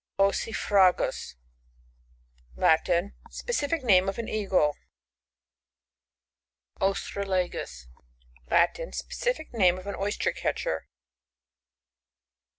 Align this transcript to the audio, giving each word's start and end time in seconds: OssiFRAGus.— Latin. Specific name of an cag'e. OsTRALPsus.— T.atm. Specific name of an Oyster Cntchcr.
OssiFRAGus.— 0.17 1.35
Latin. 2.65 3.13
Specific 3.29 3.83
name 3.83 4.09
of 4.09 4.17
an 4.17 4.25
cag'e. 4.25 4.73
OsTRALPsus.— 6.81 7.85
T.atm. 8.49 8.95
Specific 8.95 9.53
name 9.53 9.77
of 9.77 9.85
an 9.85 9.93
Oyster 9.95 10.31
Cntchcr. 10.31 10.85